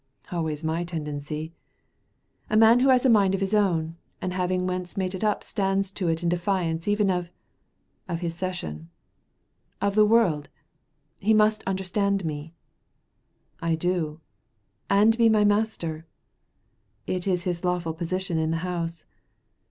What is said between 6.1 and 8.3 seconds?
in defiance even of" "Of